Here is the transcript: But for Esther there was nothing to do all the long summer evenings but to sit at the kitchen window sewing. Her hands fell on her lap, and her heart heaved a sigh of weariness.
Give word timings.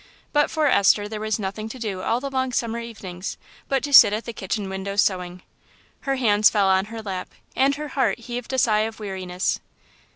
But 0.33 0.49
for 0.49 0.65
Esther 0.65 1.07
there 1.07 1.19
was 1.19 1.37
nothing 1.37 1.69
to 1.69 1.77
do 1.77 2.01
all 2.01 2.19
the 2.19 2.31
long 2.31 2.51
summer 2.53 2.79
evenings 2.79 3.37
but 3.67 3.83
to 3.83 3.93
sit 3.93 4.13
at 4.13 4.25
the 4.25 4.33
kitchen 4.33 4.67
window 4.67 4.95
sewing. 4.95 5.43
Her 6.09 6.15
hands 6.15 6.49
fell 6.49 6.69
on 6.69 6.85
her 6.85 7.03
lap, 7.03 7.29
and 7.55 7.75
her 7.75 7.89
heart 7.89 8.17
heaved 8.21 8.51
a 8.51 8.57
sigh 8.57 8.79
of 8.79 8.99
weariness. 8.99 9.59